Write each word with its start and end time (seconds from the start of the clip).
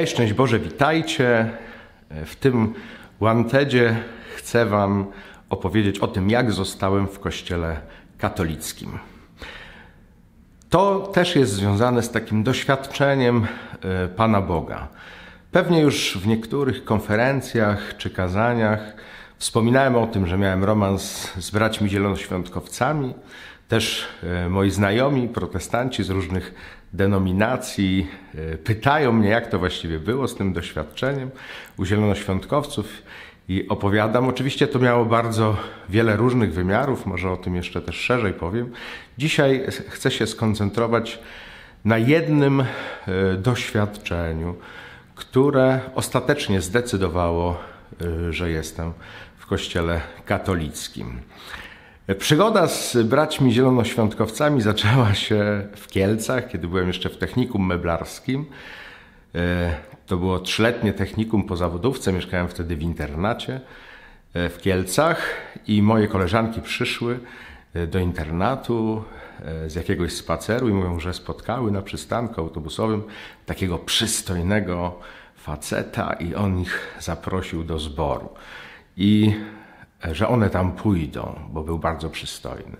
Hej, 0.00 0.06
szczęść 0.06 0.32
Boże, 0.32 0.58
witajcie. 0.58 1.50
W 2.26 2.36
tym 2.36 2.74
Wantedzie 3.20 3.96
chcę 4.36 4.66
Wam 4.66 5.06
opowiedzieć 5.50 5.98
o 5.98 6.08
tym, 6.08 6.30
jak 6.30 6.52
zostałem 6.52 7.08
w 7.08 7.18
kościele 7.18 7.80
katolickim. 8.18 8.98
To 10.70 10.98
też 10.98 11.36
jest 11.36 11.52
związane 11.52 12.02
z 12.02 12.10
takim 12.10 12.42
doświadczeniem 12.42 13.46
e, 13.82 14.08
Pana 14.08 14.40
Boga. 14.40 14.88
Pewnie 15.52 15.80
już 15.80 16.18
w 16.18 16.26
niektórych 16.26 16.84
konferencjach 16.84 17.96
czy 17.96 18.10
kazaniach 18.10 18.94
wspominałem 19.38 19.96
o 19.96 20.06
tym, 20.06 20.26
że 20.26 20.38
miałem 20.38 20.64
romans 20.64 21.32
z 21.38 21.50
braćmi 21.50 21.88
zielonoświątkowcami. 21.88 23.14
Też 23.68 24.08
e, 24.22 24.48
moi 24.48 24.70
znajomi, 24.70 25.28
protestanci 25.28 26.04
z 26.04 26.10
różnych 26.10 26.54
denominacji 26.92 28.06
e, 28.34 28.58
pytają 28.58 29.12
mnie, 29.12 29.28
jak 29.28 29.50
to 29.50 29.58
właściwie 29.58 29.98
było 29.98 30.28
z 30.28 30.36
tym 30.36 30.52
doświadczeniem 30.52 31.30
u 31.78 31.84
zielonoświątkowców 31.84 33.02
i 33.48 33.68
opowiadam. 33.68 34.28
Oczywiście 34.28 34.66
to 34.66 34.78
miało 34.78 35.04
bardzo 35.04 35.56
wiele 35.88 36.16
różnych 36.16 36.52
wymiarów, 36.52 37.06
może 37.06 37.30
o 37.30 37.36
tym 37.36 37.56
jeszcze 37.56 37.82
też 37.82 37.96
szerzej 37.96 38.32
powiem. 38.32 38.72
Dzisiaj 39.18 39.66
chcę 39.88 40.10
się 40.10 40.26
skoncentrować 40.26 41.18
na 41.84 41.98
jednym 41.98 42.60
e, 42.60 42.66
doświadczeniu, 43.36 44.54
które 45.14 45.80
ostatecznie 45.94 46.60
zdecydowało, 46.60 47.58
że 48.30 48.50
jestem 48.50 48.92
w 49.38 49.46
Kościele 49.46 50.00
katolickim. 50.24 51.20
Przygoda 52.18 52.68
z 52.68 52.96
braćmi 52.96 53.52
zielonoświątkowcami 53.52 54.60
zaczęła 54.62 55.14
się 55.14 55.66
w 55.76 55.88
Kielcach, 55.88 56.48
kiedy 56.48 56.68
byłem 56.68 56.86
jeszcze 56.86 57.08
w 57.08 57.16
technikum 57.16 57.66
meblarskim. 57.66 58.46
E, 59.34 59.74
to 60.06 60.16
było 60.16 60.38
trzyletnie 60.38 60.92
technikum 60.92 61.44
po 61.44 61.56
zawodówce, 61.56 62.12
mieszkałem 62.12 62.48
wtedy 62.48 62.76
w 62.76 62.82
internacie 62.82 63.60
e, 64.34 64.48
w 64.48 64.58
Kielcach 64.58 65.30
i 65.66 65.82
moje 65.82 66.08
koleżanki 66.08 66.60
przyszły 66.60 67.18
e, 67.74 67.86
do 67.86 67.98
internatu 67.98 69.04
z 69.66 69.74
jakiegoś 69.74 70.12
spaceru 70.12 70.68
i 70.68 70.72
mówią, 70.72 71.00
że 71.00 71.14
spotkały 71.14 71.70
na 71.70 71.82
przystanku 71.82 72.40
autobusowym 72.40 73.02
takiego 73.46 73.78
przystojnego 73.78 74.98
faceta 75.36 76.12
i 76.12 76.34
on 76.34 76.60
ich 76.60 76.96
zaprosił 77.00 77.64
do 77.64 77.78
zboru. 77.78 78.28
I 78.96 79.34
że 80.12 80.28
one 80.28 80.50
tam 80.50 80.72
pójdą, 80.72 81.40
bo 81.52 81.62
był 81.62 81.78
bardzo 81.78 82.10
przystojny. 82.10 82.76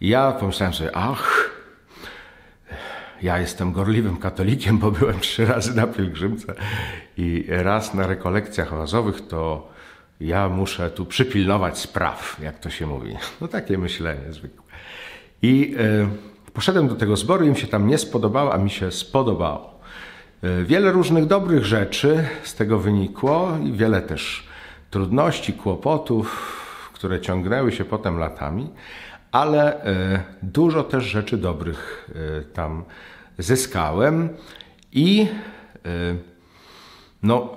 I 0.00 0.08
ja 0.08 0.32
pomyślałem 0.32 0.74
sobie, 0.74 0.90
ach, 0.96 1.50
ja 3.22 3.38
jestem 3.38 3.72
gorliwym 3.72 4.16
katolikiem, 4.16 4.78
bo 4.78 4.90
byłem 4.90 5.20
trzy 5.20 5.46
razy 5.46 5.76
na 5.76 5.86
pielgrzymce 5.86 6.54
i 7.16 7.44
raz 7.48 7.94
na 7.94 8.06
rekolekcjach 8.06 8.72
oazowych, 8.72 9.26
to 9.28 9.68
ja 10.20 10.48
muszę 10.48 10.90
tu 10.90 11.06
przypilnować 11.06 11.78
spraw, 11.78 12.36
jak 12.42 12.58
to 12.58 12.70
się 12.70 12.86
mówi. 12.86 13.16
No 13.40 13.48
takie 13.48 13.78
myślenie 13.78 14.32
zwykłe. 14.32 14.64
I 15.42 15.76
y, 16.46 16.52
poszedłem 16.52 16.88
do 16.88 16.94
tego 16.94 17.16
zboru, 17.16 17.44
im 17.46 17.56
się 17.56 17.66
tam 17.66 17.86
nie 17.86 17.98
spodobało, 17.98 18.54
a 18.54 18.58
mi 18.58 18.70
się 18.70 18.92
spodobało. 18.92 19.80
Y, 20.44 20.64
wiele 20.64 20.92
różnych 20.92 21.26
dobrych 21.26 21.64
rzeczy 21.64 22.24
z 22.42 22.54
tego 22.54 22.78
wynikło 22.78 23.58
i 23.64 23.72
wiele 23.72 24.02
też 24.02 24.48
trudności, 24.90 25.52
kłopotów, 25.52 26.90
które 26.92 27.20
ciągnęły 27.20 27.72
się 27.72 27.84
potem 27.84 28.18
latami, 28.18 28.70
ale 29.32 29.84
e, 29.84 30.22
dużo 30.42 30.84
też 30.84 31.04
rzeczy 31.04 31.36
dobrych 31.36 32.10
e, 32.38 32.42
tam 32.42 32.84
zyskałem 33.38 34.28
i 34.92 35.26
e, 35.86 35.88
no, 37.22 37.56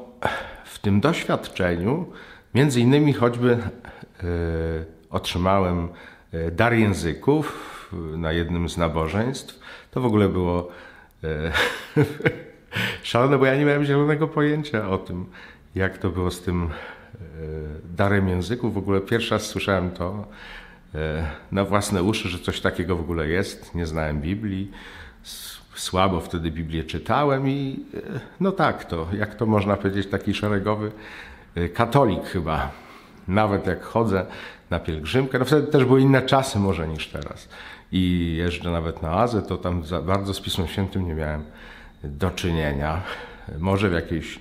w 0.66 0.79
tym 0.79 1.01
doświadczeniu 1.01 2.05
między 2.53 2.81
innymi 2.81 3.13
choćby 3.13 3.57
otrzymałem 5.09 5.89
dar 6.51 6.73
języków 6.73 7.89
na 8.17 8.31
jednym 8.31 8.69
z 8.69 8.77
nabożeństw. 8.77 9.59
To 9.91 10.01
w 10.01 10.05
ogóle 10.05 10.29
było 10.29 10.69
szalone, 13.03 13.38
bo 13.38 13.45
ja 13.45 13.55
nie 13.55 13.66
miałem 13.66 13.85
zielonego 13.85 14.27
pojęcia 14.27 14.89
o 14.89 14.97
tym, 14.97 15.25
jak 15.75 15.97
to 15.97 16.09
było 16.09 16.31
z 16.31 16.41
tym 16.41 16.69
darem 17.96 18.29
języków. 18.29 18.74
W 18.74 18.78
ogóle 18.78 19.01
pierwszy 19.01 19.34
raz 19.34 19.46
słyszałem 19.46 19.91
to 19.91 20.28
e, 20.96 21.28
na 21.51 21.66
własne 21.66 22.03
uszy, 22.03 22.29
że 22.29 22.40
coś 22.40 22.62
takiego 22.62 22.96
w 22.96 23.00
ogóle 23.00 23.28
jest. 23.28 23.75
Nie 23.75 23.85
znałem 23.85 24.22
Biblii. 24.22 24.72
Słabo 25.75 26.19
wtedy 26.19 26.52
Biblię 26.52 26.84
czytałem 26.84 27.50
i 27.50 27.85
e, 27.94 28.19
no 28.40 28.52
tak 28.52 28.85
to, 28.85 29.07
jak 29.18 29.35
to 29.35 29.46
można 29.46 29.78
powiedzieć, 29.78 30.07
taki 30.07 30.34
szeregowy 30.34 30.91
katolik 31.73 32.23
chyba. 32.23 32.72
Nawet 33.28 33.68
jak 33.68 33.84
chodzę 33.84 34.25
na 34.69 34.79
pielgrzymkę, 34.79 35.40
no 35.40 35.46
wtedy 35.46 35.68
też 35.68 35.85
były 35.85 36.02
inne 36.02 36.22
czasy 36.22 36.59
może 36.59 36.88
niż 36.88 37.07
teraz. 37.07 37.50
I 37.91 38.35
jeżdżę 38.38 38.72
nawet 38.72 39.02
na 39.02 39.12
Azę, 39.12 39.41
to 39.41 39.57
tam 39.57 39.84
bardzo 40.06 40.34
z 40.34 40.41
Pismem 40.41 40.68
Świętym 40.68 41.07
nie 41.07 41.16
miałem 41.16 41.44
do 42.03 42.31
czynienia. 42.31 43.02
Może 43.59 43.90
w 43.90 43.94
jakiejś 43.94 44.40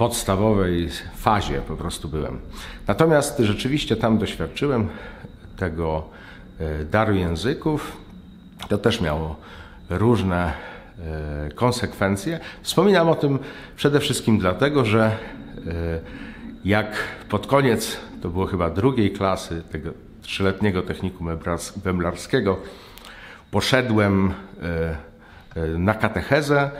podstawowej 0.00 0.88
fazie 1.16 1.60
po 1.60 1.76
prostu 1.76 2.08
byłem. 2.08 2.40
Natomiast 2.86 3.38
rzeczywiście 3.38 3.96
tam 3.96 4.18
doświadczyłem 4.18 4.88
tego 5.56 6.08
e, 6.60 6.84
daru 6.84 7.14
języków. 7.14 7.96
To 8.68 8.78
też 8.78 9.00
miało 9.00 9.36
różne 9.90 10.52
e, 10.98 11.50
konsekwencje. 11.54 12.40
Wspominam 12.62 13.08
o 13.08 13.14
tym 13.14 13.38
przede 13.76 14.00
wszystkim 14.00 14.38
dlatego, 14.38 14.84
że 14.84 15.04
e, 15.04 15.12
jak 16.64 16.96
pod 17.28 17.46
koniec, 17.46 17.96
to 18.22 18.28
było 18.28 18.46
chyba 18.46 18.70
drugiej 18.70 19.10
klasy 19.10 19.62
tego 19.72 19.90
trzyletniego 20.22 20.82
technikum 20.82 21.28
węblarskiego, 21.76 22.56
poszedłem 23.50 24.32
na 25.78 25.94
katechezę, 25.94 26.70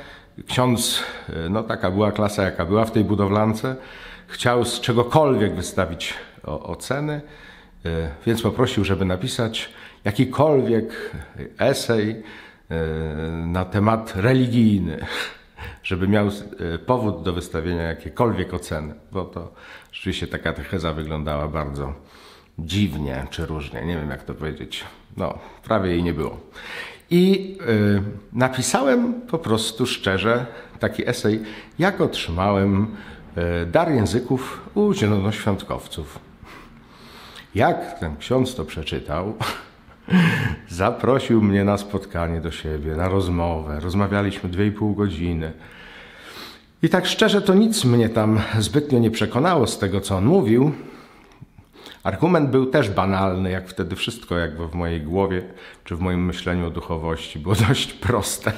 ksiądz, 0.47 1.03
e, 1.29 1.49
no 1.49 1.63
taka 1.63 1.91
była 1.91 2.13
klasa 2.13 2.43
jaka 2.43 2.65
była 2.65 2.85
w 2.85 2.91
tej 2.91 3.05
budowlance, 3.05 3.77
chciał 4.27 4.65
z 4.65 4.81
czegokolwiek 4.81 5.55
wystawić 5.55 6.15
oceny, 6.45 7.21
e, 7.85 8.11
więc 8.27 8.43
poprosił, 8.43 8.85
żeby 8.85 9.05
napisać 9.05 9.71
jakikolwiek 10.05 11.15
esej 11.59 12.11
e, 12.11 12.77
na 13.47 13.65
temat 13.65 14.13
religijny, 14.17 15.07
żeby 15.83 16.09
miał 16.09 16.29
powód 16.87 17.23
do 17.23 17.33
wystawienia 17.33 17.83
jakiejkolwiek 17.83 18.55
oceny, 18.55 18.95
bo 19.13 19.25
to 19.25 19.53
rzeczywiście 19.93 20.27
ta 20.27 20.39
katecheza 20.39 20.93
wyglądała 20.93 21.49
bardzo 21.49 21.95
dziwnie 22.59 23.27
czy 23.31 23.47
różnie, 23.47 23.85
nie 23.85 23.97
wiem 23.97 24.11
jak 24.11 24.23
to 24.23 24.35
powiedzieć. 24.35 24.85
No, 25.17 25.39
prawie 25.65 25.91
jej 25.91 26.03
nie 26.03 26.15
było. 26.15 26.41
I 27.11 27.57
y, 27.69 28.03
napisałem 28.33 29.13
po 29.13 29.39
prostu 29.39 29.87
szczerze 29.87 30.47
taki 30.79 31.09
esej, 31.09 31.43
jak 31.79 32.01
otrzymałem 32.01 32.87
y, 33.63 33.67
dar 33.67 33.91
języków 33.93 34.71
u 34.75 34.95
zielonoświątkowców. 34.95 36.19
Jak 37.55 37.99
ten 37.99 38.17
ksiądz 38.17 38.55
to 38.55 38.65
przeczytał, 38.65 39.35
zaprosił 40.69 41.43
mnie 41.43 41.65
na 41.65 41.79
spotkanie 41.79 42.41
do 42.41 42.51
siebie, 42.51 42.97
na 42.97 43.09
rozmowę. 43.09 43.81
Rozmawialiśmy 43.81 44.51
dwie 44.51 44.67
i 44.67 44.73
pół 44.73 44.95
godziny. 44.95 45.53
I 46.83 46.89
tak 46.89 47.07
szczerze 47.07 47.43
to 47.43 47.55
nic 47.55 47.85
mnie 47.85 48.09
tam 48.09 48.41
zbytnio 48.59 48.99
nie 48.99 49.11
przekonało 49.11 49.67
z 49.67 49.79
tego, 49.79 50.01
co 50.01 50.17
on 50.17 50.25
mówił, 50.25 50.73
Argument 52.03 52.51
był 52.51 52.67
też 52.67 52.91
banalny, 52.91 53.51
jak 53.51 53.69
wtedy 53.69 53.97
wszystko 53.97 54.39
jakby 54.39 54.69
w 54.69 54.75
mojej 54.75 55.01
głowie 55.01 55.43
czy 55.85 55.97
w 55.97 56.01
moim 56.01 56.25
myśleniu 56.25 56.67
o 56.67 56.71
duchowości 56.71 57.39
było 57.39 57.55
dość 57.69 57.93
proste. 57.93 58.53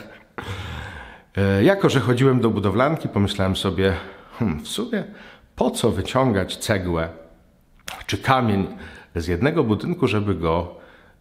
E, 1.36 1.64
jako, 1.64 1.88
że 1.88 2.00
chodziłem 2.00 2.40
do 2.40 2.50
budowlanki, 2.50 3.08
pomyślałem 3.08 3.56
sobie, 3.56 3.92
hmm, 4.38 4.60
w 4.60 4.68
sumie 4.68 5.04
po 5.56 5.70
co 5.70 5.90
wyciągać 5.90 6.56
cegłę 6.56 7.08
czy 8.06 8.18
kamień 8.18 8.66
z 9.14 9.26
jednego 9.26 9.64
budynku, 9.64 10.08
żeby 10.08 10.34
go 10.34 10.74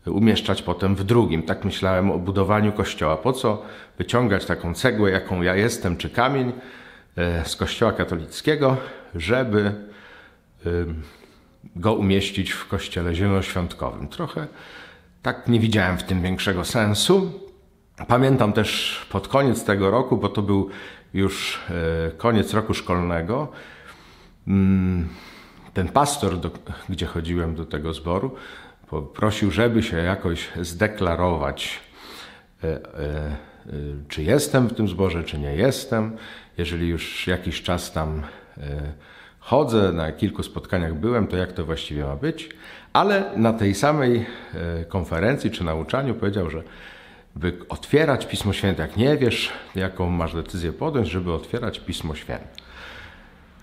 umieszczać 0.05 0.61
potem 0.61 0.95
w 0.95 1.03
drugim. 1.03 1.43
Tak 1.43 1.65
myślałem 1.65 2.11
o 2.11 2.19
budowaniu 2.19 2.71
kościoła. 2.71 3.17
Po 3.17 3.33
co 3.33 3.63
wyciągać 3.97 4.45
taką 4.45 4.73
cegłę, 4.73 5.11
jaką 5.11 5.41
ja 5.41 5.55
jestem, 5.55 5.97
czy 5.97 6.09
kamień 6.09 6.51
e, 7.17 7.45
z 7.45 7.55
kościoła 7.55 7.91
katolickiego, 7.91 8.77
żeby 9.15 9.71
go 11.75 11.93
umieścić 11.93 12.51
w 12.51 12.67
kościele 12.67 13.15
zielonoświątkowym. 13.15 14.07
Trochę 14.07 14.47
tak 15.21 15.47
nie 15.47 15.59
widziałem 15.59 15.97
w 15.97 16.03
tym 16.03 16.21
większego 16.21 16.65
sensu. 16.65 17.31
Pamiętam 18.07 18.53
też 18.53 19.01
pod 19.09 19.27
koniec 19.27 19.63
tego 19.63 19.91
roku, 19.91 20.17
bo 20.17 20.29
to 20.29 20.41
był 20.41 20.69
już 21.13 21.59
e, 22.07 22.11
koniec 22.11 22.53
roku 22.53 22.73
szkolnego, 22.73 23.47
mm, 24.47 25.09
ten 25.73 25.87
pastor, 25.87 26.39
do, 26.39 26.51
gdzie 26.89 27.05
chodziłem 27.05 27.55
do 27.55 27.65
tego 27.65 27.93
zboru, 27.93 28.35
prosił, 29.13 29.51
żeby 29.51 29.83
się 29.83 29.97
jakoś 29.97 30.49
zdeklarować 30.61 31.79
e, 32.63 32.67
e, 32.67 32.81
czy 34.07 34.23
jestem 34.23 34.67
w 34.67 34.73
tym 34.73 34.87
zborze, 34.87 35.23
czy 35.23 35.39
nie 35.39 35.55
jestem. 35.55 36.17
Jeżeli 36.57 36.87
już 36.87 37.27
jakiś 37.27 37.61
czas 37.61 37.91
tam 37.91 38.21
chodzę, 39.41 39.91
na 39.91 40.11
kilku 40.11 40.43
spotkaniach 40.43 40.93
byłem, 40.93 41.27
to 41.27 41.37
jak 41.37 41.53
to 41.53 41.65
właściwie 41.65 42.03
ma 42.03 42.15
być? 42.15 42.49
Ale 42.93 43.31
na 43.35 43.53
tej 43.53 43.75
samej 43.75 44.25
konferencji 44.87 45.51
czy 45.51 45.63
nauczaniu 45.63 46.15
powiedział, 46.15 46.49
że 46.49 46.63
by 47.35 47.57
otwierać 47.69 48.25
Pismo 48.25 48.53
Święte, 48.53 48.81
jak 48.81 48.97
nie 48.97 49.17
wiesz, 49.17 49.51
jaką 49.75 50.09
masz 50.09 50.35
decyzję 50.35 50.73
podjąć, 50.73 51.07
żeby 51.07 51.33
otwierać 51.33 51.79
Pismo 51.79 52.15
Święte. 52.15 52.47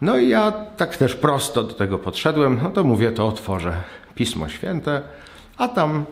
No 0.01 0.19
i 0.19 0.29
ja 0.29 0.53
tak 0.53 0.97
też 0.97 1.15
prosto 1.15 1.65
do 1.65 1.75
tego 1.75 1.99
podszedłem, 1.99 2.61
no 2.63 2.71
to 2.71 2.85
mówię, 2.85 3.13
to 3.13 3.29
otworzę 3.29 3.83
Pismo 4.15 4.49
Święte, 4.49 5.03
a 5.57 5.69
tam, 5.69 6.05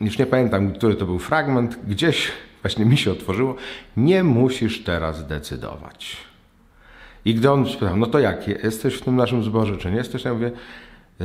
już 0.00 0.18
nie 0.18 0.26
pamiętam, 0.26 0.72
który 0.72 0.94
to 0.94 1.06
był 1.06 1.18
fragment, 1.18 1.78
gdzieś 1.86 2.32
właśnie 2.62 2.84
mi 2.84 2.96
się 2.96 3.12
otworzyło, 3.12 3.56
nie 3.96 4.24
musisz 4.24 4.84
teraz 4.84 5.26
decydować. 5.26 6.16
I 7.24 7.34
gdy 7.34 7.50
on 7.50 7.68
spytał, 7.68 7.96
no 7.96 8.06
to 8.06 8.18
jak, 8.18 8.48
jesteś 8.48 8.94
w 8.94 9.00
tym 9.00 9.16
naszym 9.16 9.44
zborze, 9.44 9.76
czy 9.76 9.90
nie 9.90 9.96
jesteś? 9.96 10.24
Ja 10.24 10.34
mówię, 10.34 10.50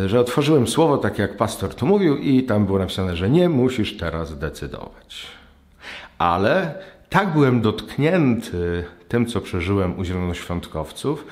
że 0.06 0.20
otworzyłem 0.20 0.68
słowo, 0.68 0.98
tak 0.98 1.20
jak 1.20 1.38
pastor 1.38 1.76
tu 1.76 1.86
mówił 1.86 2.18
i 2.18 2.44
tam 2.44 2.66
było 2.66 2.80
napisane, 2.80 3.16
że 3.16 3.30
nie 3.30 3.50
musisz 3.50 3.98
teraz 3.98 4.40
decydować. 4.40 5.28
Ale 6.18 6.74
tak 7.10 7.34
byłem 7.34 7.62
dotknięty 7.62 8.84
tym, 9.08 9.26
co 9.26 9.42
przeżyłem 9.42 10.00
u 10.00 10.04
zielonoświątkowców, 10.04 11.26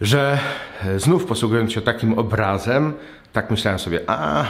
że 0.00 0.38
znów 0.96 1.26
posługując 1.26 1.72
się 1.72 1.80
takim 1.80 2.18
obrazem, 2.18 2.92
tak 3.32 3.50
myślałem 3.50 3.78
sobie, 3.78 4.00
a 4.06 4.44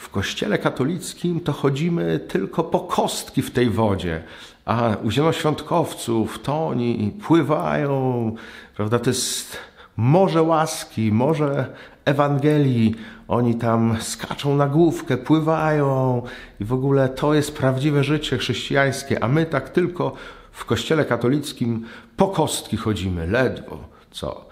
w 0.00 0.08
kościele 0.08 0.58
katolickim 0.58 1.40
to 1.40 1.52
chodzimy 1.52 2.18
tylko 2.18 2.64
po 2.64 2.80
kostki 2.80 3.42
w 3.42 3.50
tej 3.50 3.70
wodzie, 3.70 4.22
a 4.64 4.96
u 5.04 5.10
zielonoświątkowców 5.10 6.42
to 6.42 6.66
oni 6.66 7.12
pływają, 7.22 8.34
prawda, 8.76 8.98
to 8.98 9.10
jest 9.10 9.56
morze 9.96 10.42
łaski, 10.42 11.12
morze 11.12 11.66
Ewangelii, 12.04 12.94
oni 13.28 13.54
tam 13.54 13.96
skaczą 14.00 14.56
na 14.56 14.66
główkę, 14.66 15.16
pływają 15.16 16.22
i 16.60 16.64
w 16.64 16.72
ogóle 16.72 17.08
to 17.08 17.34
jest 17.34 17.56
prawdziwe 17.56 18.04
życie 18.04 18.38
chrześcijańskie, 18.38 19.24
a 19.24 19.28
my 19.28 19.46
tak 19.46 19.68
tylko 19.68 20.12
w 20.52 20.64
kościele 20.64 21.04
katolickim 21.04 21.84
po 22.16 22.28
kostki 22.28 22.76
chodzimy, 22.76 23.26
ledwo 23.26 23.78
co. 24.10 24.48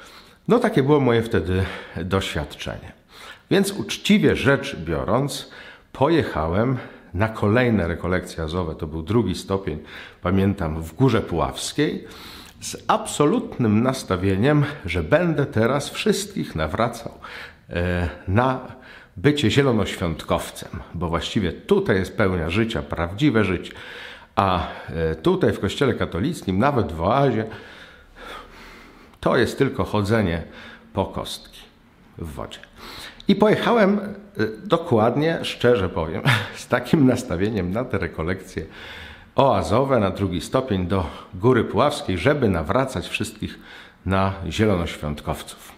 No 0.49 0.59
takie 0.59 0.83
było 0.83 1.01
moje 1.01 1.23
wtedy 1.23 1.65
doświadczenie. 2.05 2.98
Więc 3.51 3.73
uczciwie 3.73 4.37
rzecz 4.37 4.77
biorąc, 4.77 5.51
pojechałem 5.93 6.79
na 7.15 7.29
kolejne 7.29 7.89
rekolekcje 7.89 8.43
azowe, 8.43 8.75
to 8.75 8.87
był 8.87 9.03
drugi 9.03 9.35
stopień, 9.35 9.79
pamiętam, 10.23 10.83
w 10.83 10.95
Górze 10.95 11.21
Puławskiej, 11.21 12.05
z 12.61 12.77
absolutnym 12.89 13.83
nastawieniem, 13.83 14.65
że 14.85 15.03
będę 15.03 15.47
teraz 15.47 15.89
wszystkich 15.89 16.55
nawracał 16.55 17.13
e, 17.71 18.09
na 18.29 18.61
bycie 19.17 19.51
zielonoświątkowcem, 19.51 20.71
bo 20.95 21.09
właściwie 21.09 21.53
tutaj 21.53 21.97
jest 21.97 22.17
pełnia 22.17 22.51
życia, 22.51 22.83
prawdziwe 22.83 23.45
życie. 23.45 23.73
A 24.37 24.67
e, 24.89 25.15
tutaj 25.15 25.53
w 25.53 25.61
kościele 25.61 25.95
katolickim, 25.95 26.59
nawet 26.59 26.93
w 26.93 27.03
oazie, 27.03 27.45
to 29.21 29.37
jest 29.37 29.59
tylko 29.59 29.85
chodzenie 29.85 30.43
po 30.93 31.07
kostki 31.07 31.61
w 32.19 32.33
wodzie. 32.33 32.68
I 33.29 33.35
pojechałem 33.35 33.99
e, 33.99 34.05
dokładnie, 34.65 35.39
szczerze 35.43 35.89
powiem, 35.89 36.23
z 36.57 36.69
takim 36.69 37.07
nastawieniem 37.07 37.73
na 37.73 37.85
te 37.85 37.99
rekolekcje 37.99 38.67
oazowe 39.35 39.99
na 39.99 40.11
drugi 40.11 40.41
stopień 40.41 40.87
do 40.87 41.07
Góry 41.35 41.65
Puławskiej, 41.65 42.19
żeby 42.19 42.49
nawracać 42.49 43.09
wszystkich 43.09 43.59
na 44.07 44.33
zielonoświątkowców. 44.49 45.73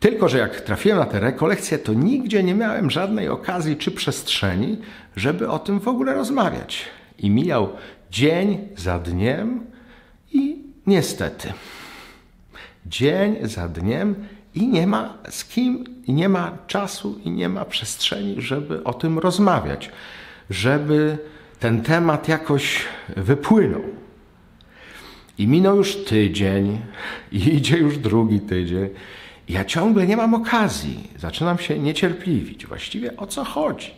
Tylko, 0.00 0.28
że 0.28 0.38
jak 0.38 0.60
trafiłem 0.60 0.98
na 0.98 1.06
te 1.06 1.20
rekolekcje, 1.20 1.78
to 1.78 1.94
nigdzie 1.94 2.42
nie 2.42 2.54
miałem 2.54 2.90
żadnej 2.90 3.28
okazji 3.28 3.76
czy 3.76 3.90
przestrzeni, 3.90 4.78
żeby 5.16 5.48
o 5.48 5.58
tym 5.58 5.80
w 5.80 5.88
ogóle 5.88 6.14
rozmawiać. 6.14 6.84
I 7.18 7.30
mijał 7.30 7.68
dzień 8.10 8.68
za 8.76 8.98
dniem 8.98 9.60
i 10.32 10.62
niestety 10.86 11.52
dzień 12.86 13.36
za 13.42 13.68
dniem 13.68 14.14
i 14.56 14.68
nie 14.68 14.86
ma 14.86 15.14
z 15.30 15.44
kim, 15.44 15.84
i 16.06 16.12
nie 16.12 16.28
ma 16.28 16.58
czasu, 16.66 17.20
i 17.24 17.30
nie 17.30 17.48
ma 17.48 17.64
przestrzeni, 17.64 18.42
żeby 18.42 18.84
o 18.84 18.94
tym 18.94 19.18
rozmawiać, 19.18 19.90
żeby 20.50 21.18
ten 21.60 21.82
temat 21.82 22.28
jakoś 22.28 22.84
wypłynął. 23.16 23.82
I 25.38 25.46
minął 25.46 25.76
już 25.76 26.04
tydzień, 26.04 26.80
i 27.32 27.54
idzie 27.54 27.76
już 27.76 27.98
drugi 27.98 28.40
tydzień. 28.40 28.88
Ja 29.48 29.64
ciągle 29.64 30.06
nie 30.06 30.16
mam 30.16 30.34
okazji. 30.34 31.10
Zaczynam 31.18 31.58
się 31.58 31.78
niecierpliwić. 31.78 32.66
Właściwie 32.66 33.16
o 33.16 33.26
co 33.26 33.44
chodzi? 33.44 33.90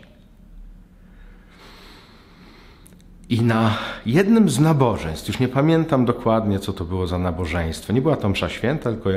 I 3.28 3.42
na 3.42 3.78
jednym 4.06 4.50
z 4.50 4.60
nabożeństw, 4.60 5.28
już 5.28 5.38
nie 5.38 5.48
pamiętam 5.48 6.04
dokładnie, 6.04 6.58
co 6.58 6.72
to 6.72 6.84
było 6.84 7.06
za 7.06 7.18
nabożeństwo, 7.18 7.92
nie 7.92 8.02
była 8.02 8.16
to 8.16 8.28
msza 8.28 8.48
święta, 8.48 8.90
tylko 8.90 9.10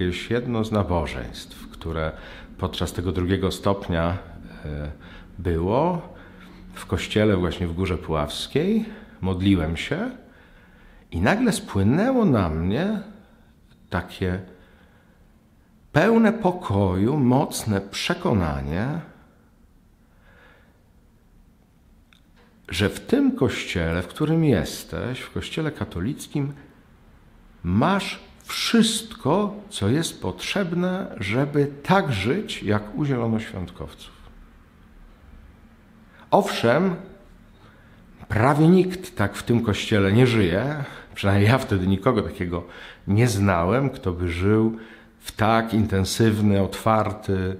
jakieś 0.00 0.30
jedno 0.30 0.64
z 0.64 0.72
nabożeństw, 0.72 1.68
które 1.70 2.12
podczas 2.58 2.92
tego 2.92 3.12
drugiego 3.12 3.52
stopnia 3.52 4.18
e, 4.64 4.90
było 5.38 6.14
w 6.74 6.86
kościele 6.86 7.36
właśnie 7.36 7.66
w 7.66 7.74
Górze 7.74 7.98
Puławskiej. 7.98 8.84
Modliłem 9.20 9.76
się 9.76 10.10
i 11.10 11.20
nagle 11.20 11.52
spłynęło 11.52 12.24
na 12.24 12.48
mnie 12.48 13.00
takie 13.90 14.40
pełne 15.92 16.32
pokoju, 16.32 17.16
mocne 17.16 17.80
przekonanie, 17.80 19.00
że 22.68 22.88
w 22.88 23.00
tym 23.00 23.36
kościele, 23.36 24.02
w 24.02 24.08
którym 24.08 24.44
jesteś, 24.44 25.20
w 25.20 25.32
kościele 25.32 25.72
katolickim, 25.72 26.52
masz 27.62 28.25
wszystko, 28.46 29.54
co 29.70 29.88
jest 29.88 30.22
potrzebne, 30.22 31.16
żeby 31.16 31.72
tak 31.82 32.12
żyć, 32.12 32.62
jak 32.62 32.94
u 32.94 33.04
zielonoświątkowców. 33.04 34.16
Owszem, 36.30 36.96
prawie 38.28 38.68
nikt 38.68 39.16
tak 39.16 39.36
w 39.36 39.42
tym 39.42 39.60
kościele 39.60 40.12
nie 40.12 40.26
żyje, 40.26 40.84
przynajmniej 41.14 41.50
ja 41.50 41.58
wtedy 41.58 41.86
nikogo 41.86 42.22
takiego 42.22 42.64
nie 43.08 43.28
znałem, 43.28 43.90
kto 43.90 44.12
by 44.12 44.28
żył 44.28 44.76
w 45.18 45.32
tak 45.32 45.74
intensywny, 45.74 46.62
otwarty 46.62 47.56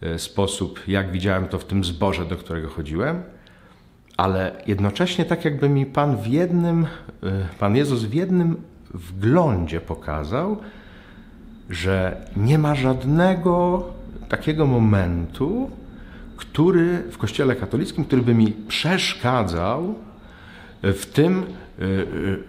e, 0.00 0.18
sposób, 0.18 0.80
jak 0.88 1.12
widziałem 1.12 1.48
to 1.48 1.58
w 1.58 1.64
tym 1.64 1.84
zborze, 1.84 2.26
do 2.26 2.36
którego 2.36 2.68
chodziłem 2.68 3.22
ale 4.16 4.62
jednocześnie 4.66 5.24
tak 5.24 5.44
jakby 5.44 5.68
mi 5.68 5.86
Pan 5.86 6.16
w 6.16 6.26
jednym, 6.26 6.84
y, 6.84 6.86
Pan 7.58 7.76
Jezus 7.76 8.04
w 8.04 8.14
jednym 8.14 8.62
wglądzie 8.94 9.80
pokazał, 9.80 10.56
że 11.70 12.26
nie 12.36 12.58
ma 12.58 12.74
żadnego 12.74 13.84
takiego 14.28 14.66
momentu, 14.66 15.70
który 16.36 17.02
w 17.10 17.18
Kościele 17.18 17.56
katolickim, 17.56 18.04
który 18.04 18.22
by 18.22 18.34
mi 18.34 18.52
przeszkadzał 18.68 19.94
w 20.82 21.06
tym, 21.06 21.42
y, 21.78 21.84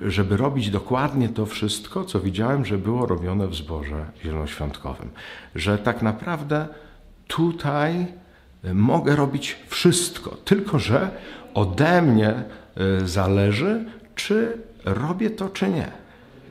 y, 0.05 0.11
żeby 0.11 0.37
robić 0.37 0.69
dokładnie 0.69 1.29
to 1.29 1.45
wszystko, 1.45 2.05
co 2.05 2.19
widziałem, 2.19 2.65
że 2.65 2.77
było 2.77 3.05
robione 3.05 3.47
w 3.47 3.55
zborze 3.55 4.05
zielonoświątkowym. 4.23 5.09
Że 5.55 5.77
tak 5.77 6.01
naprawdę 6.01 6.67
tutaj 7.27 8.07
mogę 8.73 9.15
robić 9.15 9.55
wszystko, 9.67 10.29
tylko 10.29 10.79
że 10.79 11.09
ode 11.53 12.01
mnie 12.01 12.33
y, 13.01 13.07
zależy, 13.07 13.85
czy 14.15 14.57
robię 14.85 15.29
to, 15.29 15.49
czy 15.49 15.69
nie. 15.69 15.91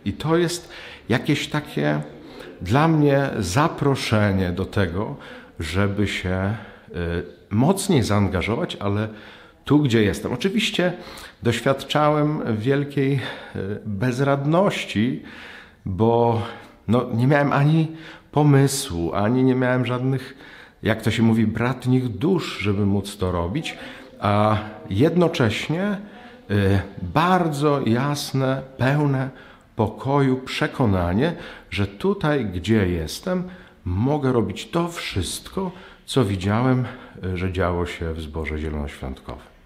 I 0.06 0.12
to 0.12 0.36
jest 0.36 0.68
jakieś 1.08 1.48
takie 1.48 2.00
dla 2.60 2.88
mnie 2.88 3.30
zaproszenie 3.38 4.52
do 4.52 4.64
tego, 4.64 5.16
żeby 5.60 6.08
się 6.08 6.54
y, 6.88 6.94
mocniej 7.50 8.02
zaangażować, 8.02 8.76
ale 8.76 9.08
tu, 9.64 9.78
gdzie 9.78 10.02
jestem. 10.02 10.32
Oczywiście 10.32 10.92
doświadczałem 11.42 12.56
wielkiej 12.56 13.14
y, 13.14 13.20
bezradności, 13.86 15.22
bo 15.84 16.42
no, 16.88 17.06
nie 17.14 17.26
miałem 17.26 17.52
ani 17.52 17.92
pomysłu, 18.32 19.14
ani 19.14 19.44
nie 19.44 19.54
miałem 19.54 19.86
żadnych, 19.86 20.36
jak 20.82 21.02
to 21.02 21.10
się 21.10 21.22
mówi, 21.22 21.46
bratnich 21.46 22.08
dusz, 22.08 22.58
żeby 22.58 22.86
móc 22.86 23.16
to 23.16 23.32
robić 23.32 23.76
a 24.20 24.56
jednocześnie 24.90 25.96
y, 26.50 26.80
bardzo 27.02 27.80
jasne, 27.86 28.62
pełne 28.78 29.30
pokoju 29.76 30.36
przekonanie, 30.36 31.36
że 31.70 31.86
tutaj, 31.86 32.46
gdzie 32.46 32.88
jestem, 32.88 33.42
mogę 33.84 34.32
robić 34.32 34.70
to 34.70 34.88
wszystko, 34.88 35.72
co 36.06 36.24
widziałem, 36.24 36.84
y, 37.24 37.36
że 37.36 37.52
działo 37.52 37.86
się 37.86 38.12
w 38.12 38.20
zborze 38.20 38.58
zielonoświątkowym. 38.58 39.56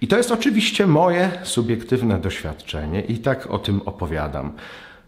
I 0.00 0.08
to 0.08 0.16
jest 0.16 0.30
oczywiście 0.30 0.86
moje 0.86 1.30
subiektywne 1.42 2.18
doświadczenie 2.18 3.00
i 3.00 3.18
tak 3.18 3.46
o 3.46 3.58
tym 3.58 3.80
opowiadam. 3.84 4.52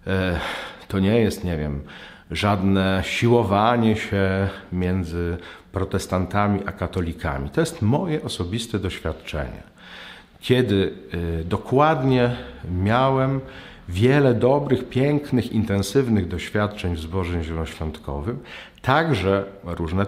E, 0.07 0.41
to 0.89 0.99
nie 0.99 1.21
jest, 1.21 1.45
nie 1.45 1.57
wiem, 1.57 1.83
żadne 2.31 3.03
siłowanie 3.07 3.97
się 3.97 4.49
między 4.73 5.37
protestantami 5.73 6.61
a 6.67 6.73
katolikami. 6.73 7.51
To 7.51 7.61
jest 7.61 7.83
moje 7.83 8.23
osobiste 8.23 8.79
doświadczenie. 8.79 9.63
Kiedy 10.41 10.93
e, 11.41 11.45
dokładnie 11.45 12.37
miałem 12.83 13.41
wiele 13.89 14.35
dobrych, 14.35 14.89
pięknych, 14.89 15.53
intensywnych 15.53 16.29
doświadczeń 16.29 16.97
w 16.97 17.01
zbożem 17.01 17.43
zielonoświątkowym, 17.43 18.39
także 18.83 19.45
różne 19.65 20.07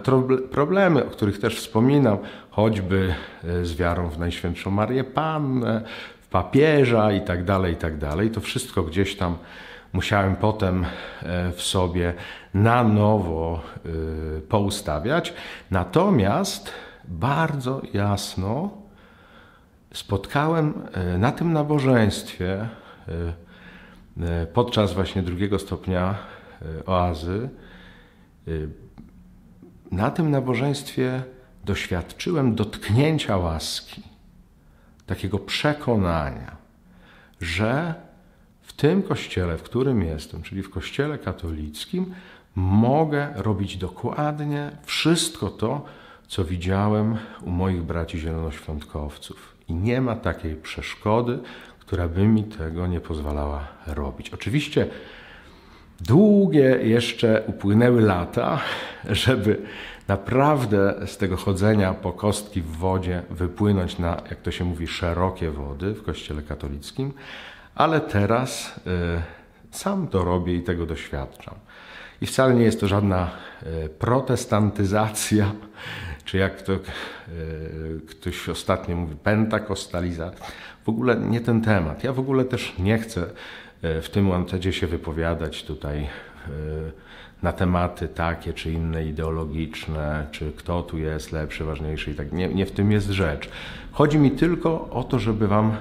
problemy, 0.50 1.04
o 1.04 1.10
których 1.10 1.38
też 1.38 1.56
wspominam, 1.56 2.18
choćby 2.50 3.14
e, 3.44 3.64
z 3.64 3.74
wiarą 3.74 4.08
w 4.08 4.18
Najświętszą 4.18 4.70
Marię 4.70 5.04
Pannę, 5.04 5.82
w 6.20 6.28
papieża 6.28 7.12
i 7.12 7.20
tak 7.20 7.44
dalej, 7.44 7.72
i 7.72 7.76
tak 7.76 7.98
dalej. 7.98 8.30
To 8.30 8.40
wszystko 8.40 8.82
gdzieś 8.82 9.16
tam 9.16 9.36
musiałem 9.92 10.36
potem 10.36 10.84
e, 11.22 11.52
w 11.52 11.62
sobie 11.62 12.14
na 12.54 12.84
nowo 12.84 13.60
e, 13.60 14.40
poustawiać. 14.40 15.34
Natomiast 15.70 16.72
bardzo 17.04 17.82
jasno 17.94 18.70
spotkałem 19.94 20.74
na 21.18 21.32
tym 21.32 21.52
nabożeństwie 21.52 22.68
podczas 24.52 24.94
właśnie 24.94 25.22
drugiego 25.22 25.58
stopnia 25.58 26.14
oazy 26.86 27.48
na 29.90 30.10
tym 30.10 30.30
nabożeństwie 30.30 31.22
doświadczyłem 31.64 32.54
dotknięcia 32.54 33.36
łaski, 33.36 34.02
takiego 35.06 35.38
przekonania, 35.38 36.56
że 37.40 37.94
w 38.62 38.72
tym 38.72 39.02
kościele, 39.02 39.58
w 39.58 39.62
którym 39.62 40.02
jestem, 40.02 40.42
czyli 40.42 40.62
w 40.62 40.70
kościele 40.70 41.18
katolickim, 41.18 42.14
mogę 42.54 43.32
robić 43.34 43.76
dokładnie 43.76 44.70
wszystko 44.82 45.50
to, 45.50 45.84
co 46.28 46.44
widziałem 46.44 47.16
u 47.42 47.50
moich 47.50 47.82
braci 47.82 48.18
zielonoświątkowców. 48.18 49.56
I 49.68 49.74
nie 49.74 50.00
ma 50.00 50.16
takiej 50.16 50.56
przeszkody, 50.56 51.38
która 51.86 52.08
by 52.08 52.28
mi 52.28 52.44
tego 52.44 52.86
nie 52.86 53.00
pozwalała 53.00 53.68
robić. 53.86 54.30
Oczywiście 54.30 54.86
Długie 56.00 56.78
jeszcze 56.82 57.42
upłynęły 57.46 58.02
lata, 58.02 58.60
żeby 59.10 59.62
naprawdę 60.08 60.94
z 61.06 61.16
tego 61.16 61.36
chodzenia 61.36 61.94
po 61.94 62.12
kostki 62.12 62.62
w 62.62 62.76
wodzie 62.76 63.22
wypłynąć 63.30 63.98
na, 63.98 64.22
jak 64.30 64.40
to 64.40 64.50
się 64.50 64.64
mówi, 64.64 64.86
szerokie 64.86 65.50
wody 65.50 65.94
w 65.94 66.02
Kościele 66.02 66.42
katolickim, 66.42 67.12
ale 67.74 68.00
teraz 68.00 68.76
y, 68.76 68.80
sam 69.70 70.08
to 70.08 70.24
robię 70.24 70.54
i 70.54 70.62
tego 70.62 70.86
doświadczam. 70.86 71.54
I 72.20 72.26
wcale 72.26 72.54
nie 72.54 72.64
jest 72.64 72.80
to 72.80 72.88
żadna 72.88 73.30
y, 73.84 73.88
protestantyzacja, 73.88 75.52
czy 76.24 76.38
jak 76.38 76.62
to 76.62 76.72
y, 76.72 76.80
ktoś 78.10 78.48
ostatnio 78.48 78.96
mówi, 78.96 79.16
pentakostalizacja. 79.16 80.46
W 80.86 80.88
ogóle 80.88 81.16
nie 81.16 81.40
ten 81.40 81.60
temat. 81.60 82.04
Ja 82.04 82.12
w 82.12 82.20
ogóle 82.20 82.44
też 82.44 82.74
nie 82.78 82.98
chcę 82.98 83.26
E, 83.82 84.02
w 84.02 84.10
tym 84.10 84.24
momencie 84.24 84.72
się 84.72 84.86
wypowiadać 84.86 85.62
tutaj 85.62 85.98
e, 85.98 86.08
na 87.42 87.52
tematy 87.52 88.08
takie 88.08 88.52
czy 88.52 88.72
inne 88.72 89.06
ideologiczne, 89.06 90.26
czy 90.30 90.52
kto 90.52 90.82
tu 90.82 90.98
jest 90.98 91.32
lepszy, 91.32 91.64
ważniejszy 91.64 92.10
i 92.10 92.14
tak. 92.14 92.32
Nie, 92.32 92.48
nie 92.48 92.66
w 92.66 92.72
tym 92.72 92.92
jest 92.92 93.10
rzecz. 93.10 93.48
Chodzi 93.92 94.18
mi 94.18 94.30
tylko 94.30 94.88
o 94.90 95.04
to, 95.04 95.18
żeby 95.18 95.48
Wam 95.48 95.76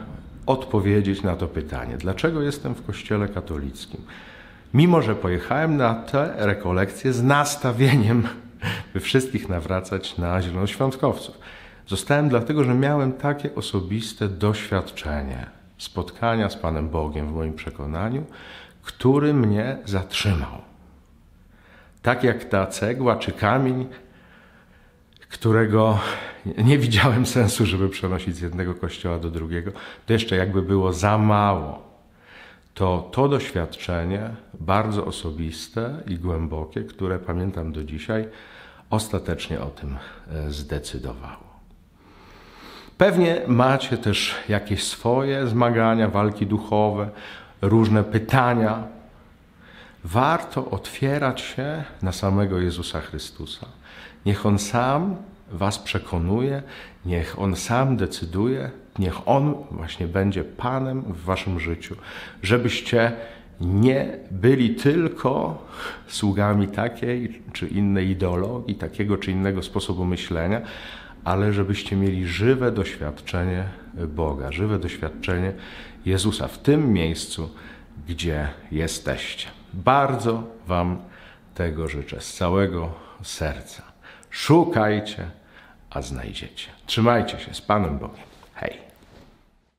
odpowiedzieć 0.45 1.23
na 1.23 1.35
to 1.35 1.47
pytanie. 1.47 1.97
Dlaczego 1.97 2.41
jestem 2.41 2.75
w 2.75 2.85
kościele 2.85 3.27
katolickim? 3.27 4.01
Mimo, 4.73 5.01
że 5.01 5.15
pojechałem 5.15 5.77
na 5.77 5.93
te 5.93 6.33
rekolekcje 6.37 7.13
z 7.13 7.23
nastawieniem, 7.23 8.23
by 8.93 8.99
wszystkich 8.99 9.49
nawracać 9.49 10.17
na 10.17 10.41
zielonoświątkowców. 10.41 11.37
Zostałem 11.87 12.29
dlatego, 12.29 12.63
że 12.63 12.73
miałem 12.73 13.13
takie 13.13 13.55
osobiste 13.55 14.29
doświadczenie 14.29 15.45
spotkania 15.77 16.49
z 16.49 16.55
Panem 16.55 16.89
Bogiem 16.89 17.27
w 17.27 17.35
moim 17.35 17.53
przekonaniu, 17.53 18.25
który 18.83 19.33
mnie 19.33 19.77
zatrzymał. 19.85 20.61
Tak 22.01 22.23
jak 22.23 22.45
ta 22.45 22.67
cegła 22.67 23.15
czy 23.15 23.31
kamień, 23.31 23.87
którego 25.29 25.99
nie 26.45 26.77
widziałem 26.77 27.25
sensu, 27.37 27.65
żeby 27.65 27.89
przenosić 27.89 28.35
z 28.35 28.41
jednego 28.41 28.73
kościoła 28.73 29.19
do 29.19 29.31
drugiego, 29.31 29.71
to 30.05 30.13
jeszcze 30.13 30.35
jakby 30.35 30.61
było 30.61 30.93
za 30.93 31.17
mało. 31.17 31.85
To 32.73 33.09
to 33.11 33.27
doświadczenie, 33.29 34.29
bardzo 34.59 35.05
osobiste 35.05 36.03
i 36.07 36.17
głębokie, 36.17 36.83
które 36.83 37.19
pamiętam 37.19 37.71
do 37.71 37.83
dzisiaj, 37.83 38.27
ostatecznie 38.89 39.61
o 39.61 39.65
tym 39.65 39.97
e, 40.31 40.51
zdecydowało. 40.51 41.54
Pewnie 42.97 43.41
macie 43.47 43.97
też 43.97 44.35
jakieś 44.49 44.83
swoje 44.83 45.47
zmagania, 45.47 46.07
walki 46.07 46.47
duchowe, 46.47 47.09
różne 47.61 48.03
pytania. 48.03 48.83
Warto 50.03 50.69
otwierać 50.69 51.41
się 51.41 51.83
na 52.01 52.11
samego 52.11 52.59
Jezusa 52.59 53.01
Chrystusa. 53.01 53.65
Niech 54.25 54.45
On 54.45 54.59
sam 54.59 55.15
Was 55.51 55.79
przekonuje, 55.79 56.63
niech 57.05 57.39
On 57.39 57.55
sam 57.55 57.97
decyduje, 57.97 58.71
niech 58.99 59.27
On 59.27 59.55
właśnie 59.71 60.07
będzie 60.07 60.43
Panem 60.43 61.01
w 61.01 61.23
Waszym 61.23 61.59
życiu, 61.59 61.95
żebyście 62.43 63.11
nie 63.61 64.17
byli 64.31 64.75
tylko 64.75 65.63
sługami 66.07 66.67
takiej 66.67 67.41
czy 67.53 67.67
innej 67.67 68.09
ideologii, 68.09 68.75
takiego 68.75 69.17
czy 69.17 69.31
innego 69.31 69.63
sposobu 69.63 70.05
myślenia, 70.05 70.61
ale 71.25 71.53
żebyście 71.53 71.95
mieli 71.95 72.27
żywe 72.27 72.71
doświadczenie 72.71 73.63
Boga, 74.07 74.51
żywe 74.51 74.79
doświadczenie 74.79 75.53
Jezusa 76.05 76.47
w 76.47 76.57
tym 76.57 76.93
miejscu, 76.93 77.49
gdzie 78.07 78.47
jesteście. 78.71 79.47
Bardzo 79.73 80.43
Wam 80.67 80.97
tego 81.55 81.87
życzę 81.87 82.21
z 82.21 82.33
całego 82.33 82.93
serca. 83.23 83.83
Szukajcie, 84.29 85.25
a 85.89 86.01
znajdziecie. 86.01 86.67
Trzymajcie 86.85 87.39
się 87.39 87.53
z 87.53 87.61
Panem 87.61 87.97
Bogiem. 87.97 88.25
Hej! 88.55 88.84